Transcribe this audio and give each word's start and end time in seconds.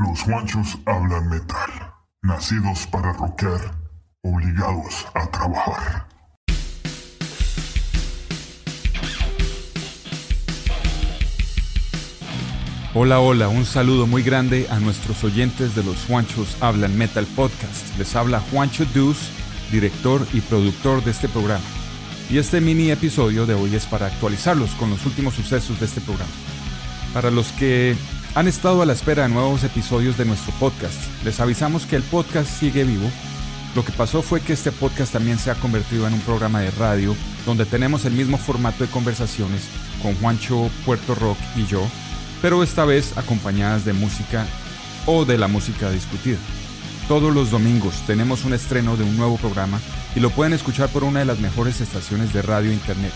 Los 0.00 0.24
guanchos 0.24 0.78
hablan 0.86 1.28
metal, 1.28 1.70
nacidos 2.22 2.86
para 2.86 3.12
rockear, 3.12 3.76
obligados 4.22 5.06
a 5.12 5.30
trabajar. 5.30 6.08
Hola, 12.94 13.20
hola, 13.20 13.48
un 13.48 13.66
saludo 13.66 14.06
muy 14.06 14.22
grande 14.22 14.68
a 14.70 14.80
nuestros 14.80 15.22
oyentes 15.22 15.74
de 15.74 15.84
los 15.84 16.06
Juanchos 16.06 16.56
Hablan 16.62 16.96
Metal 16.96 17.26
Podcast. 17.36 17.98
Les 17.98 18.16
habla 18.16 18.40
Juancho 18.40 18.86
Deuce, 18.94 19.30
director 19.70 20.26
y 20.32 20.40
productor 20.40 21.04
de 21.04 21.10
este 21.10 21.28
programa. 21.28 21.64
Y 22.30 22.38
este 22.38 22.62
mini 22.62 22.90
episodio 22.90 23.44
de 23.44 23.52
hoy 23.52 23.74
es 23.74 23.84
para 23.84 24.06
actualizarlos 24.06 24.70
con 24.76 24.88
los 24.88 25.04
últimos 25.04 25.34
sucesos 25.34 25.78
de 25.78 25.84
este 25.84 26.00
programa. 26.00 26.32
Para 27.12 27.30
los 27.30 27.52
que 27.52 27.98
han 28.34 28.46
estado 28.46 28.82
a 28.82 28.86
la 28.86 28.92
espera 28.92 29.24
de 29.24 29.28
nuevos 29.28 29.64
episodios 29.64 30.16
de 30.16 30.24
nuestro 30.24 30.52
podcast, 30.54 30.96
les 31.24 31.40
avisamos 31.40 31.86
que 31.86 31.96
el 31.96 32.02
podcast 32.02 32.48
sigue 32.48 32.84
vivo. 32.84 33.10
Lo 33.74 33.84
que 33.84 33.92
pasó 33.92 34.22
fue 34.22 34.40
que 34.40 34.52
este 34.52 34.72
podcast 34.72 35.12
también 35.12 35.38
se 35.38 35.50
ha 35.50 35.54
convertido 35.54 36.06
en 36.06 36.14
un 36.14 36.20
programa 36.20 36.60
de 36.60 36.70
radio 36.72 37.16
donde 37.46 37.66
tenemos 37.66 38.04
el 38.04 38.12
mismo 38.12 38.38
formato 38.38 38.84
de 38.84 38.90
conversaciones 38.90 39.62
con 40.02 40.14
Juancho 40.16 40.70
Puerto 40.84 41.14
Rock 41.14 41.38
y 41.56 41.66
yo, 41.66 41.82
pero 42.40 42.62
esta 42.62 42.84
vez 42.84 43.16
acompañadas 43.16 43.84
de 43.84 43.92
música 43.92 44.46
o 45.06 45.24
de 45.24 45.38
la 45.38 45.48
música 45.48 45.90
discutida. 45.90 46.38
Todos 47.08 47.34
los 47.34 47.50
domingos 47.50 47.94
tenemos 48.06 48.44
un 48.44 48.54
estreno 48.54 48.96
de 48.96 49.04
un 49.04 49.16
nuevo 49.16 49.36
programa 49.36 49.80
y 50.14 50.20
lo 50.20 50.30
pueden 50.30 50.52
escuchar 50.52 50.88
por 50.88 51.02
una 51.04 51.20
de 51.20 51.26
las 51.26 51.40
mejores 51.40 51.80
estaciones 51.80 52.32
de 52.32 52.42
radio 52.42 52.72
internet, 52.72 53.12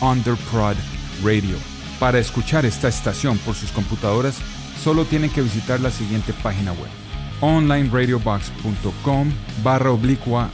Underprod 0.00 0.76
Radio. 1.22 1.77
Para 1.98 2.18
escuchar 2.18 2.64
esta 2.64 2.88
estación 2.88 3.38
por 3.38 3.54
sus 3.54 3.72
computadoras, 3.72 4.36
solo 4.82 5.04
tienen 5.04 5.30
que 5.30 5.42
visitar 5.42 5.80
la 5.80 5.90
siguiente 5.90 6.32
página 6.32 6.72
web, 6.72 6.90
onlineradiobox.com 7.40 9.32
barra 9.62 9.90
oblicua 9.90 10.50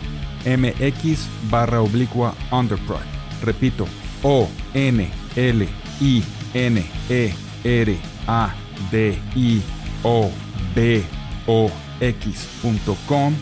mx 0.46 1.27
barra 1.50 1.80
oblicua 1.80 2.34
underprod. 2.50 3.02
Repito, 3.42 3.86
o 4.22 4.48
n 4.72 5.10
l 5.36 5.69
i 6.00 6.22
n 6.54 6.84
e 7.10 7.34
R 7.64 7.98
A 8.26 8.54
D 8.91 9.19
I 9.36 9.62
O 10.02 10.30
B 10.74 11.02
O 11.47 11.70
X.com 12.00 13.34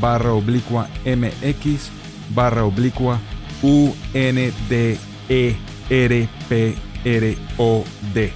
barra 0.00 0.32
oblicua 0.32 0.88
MX 1.04 1.90
barra 2.30 2.64
oblicua 2.64 3.20
U 3.62 3.94
N 4.12 4.52
D 4.68 4.98
E 5.28 5.56
R 5.90 6.28
P 6.48 6.93
R 7.04 7.36
O 7.58 7.84
D 8.12 8.32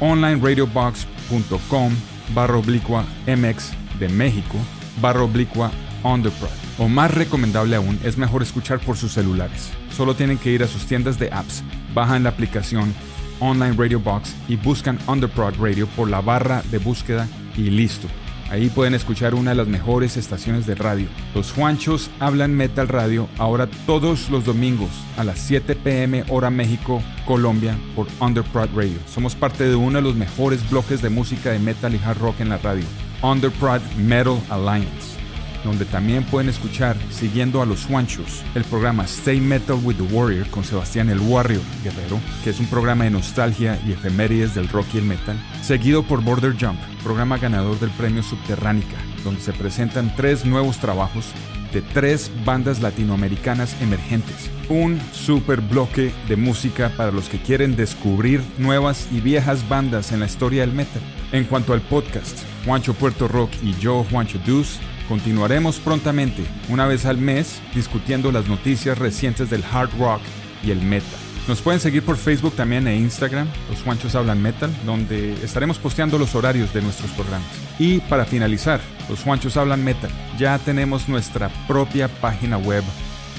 onlineradiobox.com 0.00 1.92
barra 2.34 2.56
oblicua 2.56 3.04
MX 3.26 3.72
de 3.98 4.08
México 4.08 4.58
barra 5.00 5.22
oblicua 5.22 5.70
Underprod. 6.04 6.50
O 6.78 6.88
más 6.88 7.12
recomendable 7.12 7.76
aún, 7.76 7.98
es 8.04 8.16
mejor 8.16 8.42
escuchar 8.42 8.78
por 8.78 8.96
sus 8.96 9.12
celulares. 9.12 9.70
Solo 9.90 10.14
tienen 10.14 10.38
que 10.38 10.50
ir 10.50 10.62
a 10.62 10.68
sus 10.68 10.86
tiendas 10.86 11.18
de 11.18 11.28
apps, 11.32 11.64
bajan 11.92 12.22
la 12.22 12.30
aplicación 12.30 12.94
Online 13.40 13.74
Radio 13.76 14.00
Box 14.00 14.34
y 14.48 14.56
buscan 14.56 14.98
Underprod 15.06 15.54
Radio 15.60 15.86
por 15.88 16.08
la 16.08 16.20
barra 16.20 16.62
de 16.70 16.78
búsqueda 16.78 17.28
y 17.56 17.70
listo. 17.70 18.08
Ahí 18.50 18.70
pueden 18.70 18.94
escuchar 18.94 19.34
una 19.34 19.50
de 19.50 19.56
las 19.56 19.68
mejores 19.68 20.16
estaciones 20.16 20.66
de 20.66 20.74
radio. 20.74 21.06
Los 21.34 21.52
Juanchos 21.52 22.10
hablan 22.18 22.54
Metal 22.54 22.88
Radio 22.88 23.28
ahora 23.38 23.68
todos 23.86 24.30
los 24.30 24.44
domingos 24.44 24.90
a 25.16 25.24
las 25.24 25.38
7 25.38 25.76
pm 25.76 26.24
hora 26.28 26.48
México, 26.48 27.02
Colombia 27.26 27.76
por 27.94 28.06
Underprod 28.20 28.70
Radio. 28.74 28.98
Somos 29.06 29.34
parte 29.34 29.64
de 29.64 29.74
uno 29.74 29.98
de 29.98 30.02
los 30.02 30.14
mejores 30.14 30.68
bloques 30.70 31.02
de 31.02 31.10
música 31.10 31.50
de 31.50 31.58
metal 31.58 31.94
y 31.94 32.00
hard 32.04 32.18
rock 32.18 32.40
en 32.40 32.48
la 32.48 32.58
radio, 32.58 32.84
Underprod 33.22 33.82
Metal 33.96 34.40
Alliance 34.48 35.18
donde 35.64 35.84
también 35.84 36.24
pueden 36.24 36.48
escuchar, 36.48 36.96
siguiendo 37.10 37.62
a 37.62 37.66
los 37.66 37.86
Juanchos, 37.86 38.42
el 38.54 38.64
programa 38.64 39.04
Stay 39.04 39.40
Metal 39.40 39.78
with 39.82 39.96
the 39.96 40.14
Warrior 40.14 40.48
con 40.48 40.64
Sebastián 40.64 41.10
el 41.10 41.20
Warrior 41.20 41.62
Guerrero, 41.82 42.20
que 42.44 42.50
es 42.50 42.60
un 42.60 42.66
programa 42.66 43.04
de 43.04 43.10
nostalgia 43.10 43.80
y 43.86 43.92
efemérides 43.92 44.54
del 44.54 44.68
rock 44.68 44.86
y 44.94 44.98
el 44.98 45.04
metal, 45.04 45.38
seguido 45.62 46.02
por 46.02 46.22
Border 46.22 46.54
Jump, 46.58 46.78
programa 47.02 47.38
ganador 47.38 47.78
del 47.80 47.90
premio 47.90 48.22
Subterránica, 48.22 48.96
donde 49.24 49.40
se 49.40 49.52
presentan 49.52 50.14
tres 50.16 50.44
nuevos 50.44 50.78
trabajos 50.78 51.26
de 51.72 51.82
tres 51.82 52.30
bandas 52.44 52.80
latinoamericanas 52.80 53.80
emergentes. 53.82 54.50
Un 54.68 55.00
super 55.12 55.60
bloque 55.60 56.12
de 56.28 56.36
música 56.36 56.92
para 56.96 57.12
los 57.12 57.28
que 57.28 57.38
quieren 57.38 57.76
descubrir 57.76 58.42
nuevas 58.58 59.08
y 59.12 59.20
viejas 59.20 59.68
bandas 59.68 60.12
en 60.12 60.20
la 60.20 60.26
historia 60.26 60.62
del 60.62 60.72
metal. 60.72 61.02
En 61.32 61.44
cuanto 61.44 61.72
al 61.72 61.82
podcast, 61.82 62.38
Juancho 62.64 62.94
Puerto 62.94 63.28
Rock 63.28 63.50
y 63.62 63.74
yo, 63.74 64.04
Juancho 64.10 64.38
Deuce, 64.44 64.78
Continuaremos 65.08 65.78
prontamente, 65.80 66.44
una 66.68 66.86
vez 66.86 67.06
al 67.06 67.16
mes, 67.16 67.62
discutiendo 67.74 68.30
las 68.30 68.46
noticias 68.46 68.98
recientes 68.98 69.48
del 69.48 69.64
hard 69.64 69.90
rock 69.98 70.20
y 70.62 70.70
el 70.70 70.82
metal. 70.82 71.18
Nos 71.48 71.62
pueden 71.62 71.80
seguir 71.80 72.02
por 72.02 72.18
Facebook 72.18 72.54
también 72.54 72.86
e 72.86 72.94
Instagram, 72.94 73.48
Los 73.70 73.82
Juanchos 73.82 74.14
Hablan 74.14 74.42
Metal, 74.42 74.70
donde 74.84 75.32
estaremos 75.42 75.78
posteando 75.78 76.18
los 76.18 76.34
horarios 76.34 76.74
de 76.74 76.82
nuestros 76.82 77.10
programas. 77.12 77.48
Y 77.78 78.00
para 78.00 78.26
finalizar, 78.26 78.82
Los 79.08 79.22
Juanchos 79.22 79.56
Hablan 79.56 79.82
Metal, 79.82 80.10
ya 80.38 80.58
tenemos 80.58 81.08
nuestra 81.08 81.48
propia 81.66 82.08
página 82.08 82.58
web, 82.58 82.84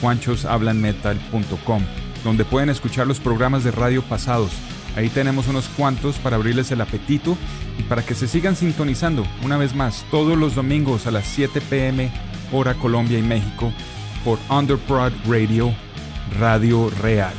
juanchoshablanmetal.com, 0.01 1.83
donde 2.23 2.45
pueden 2.45 2.69
escuchar 2.69 3.05
los 3.05 3.19
programas 3.19 3.63
de 3.63 3.69
radio 3.69 4.01
pasados. 4.01 4.53
Ahí 4.99 5.07
tenemos 5.07 5.47
unos 5.47 5.69
cuantos 5.69 6.17
para 6.17 6.35
abrirles 6.35 6.71
el 6.71 6.81
apetito 6.81 7.37
y 7.77 7.83
para 7.83 8.05
que 8.05 8.15
se 8.15 8.27
sigan 8.27 8.57
sintonizando 8.57 9.25
una 9.45 9.55
vez 9.55 9.73
más 9.73 10.05
todos 10.11 10.37
los 10.37 10.55
domingos 10.55 11.07
a 11.07 11.11
las 11.11 11.25
7 11.25 11.61
pm 11.61 12.11
hora 12.51 12.73
Colombia 12.73 13.17
y 13.17 13.21
México 13.21 13.71
por 14.25 14.39
Underprod 14.49 15.13
Radio, 15.25 15.73
Radio 16.37 16.89
Real. 17.01 17.31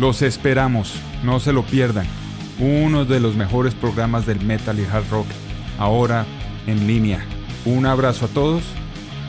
Los 0.00 0.20
esperamos, 0.20 0.94
no 1.22 1.38
se 1.38 1.52
lo 1.52 1.62
pierdan. 1.62 2.08
Uno 2.58 3.04
de 3.04 3.20
los 3.20 3.36
mejores 3.36 3.72
programas 3.76 4.26
del 4.26 4.40
metal 4.40 4.80
y 4.80 4.84
hard 4.84 5.08
rock, 5.08 5.28
ahora 5.78 6.26
en 6.66 6.88
línea. 6.88 7.24
Un 7.66 7.86
abrazo 7.86 8.24
a 8.24 8.28
todos 8.30 8.64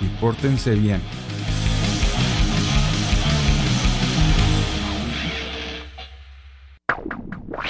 y 0.02 0.08
pórtense 0.20 0.74
bien. 0.74 1.00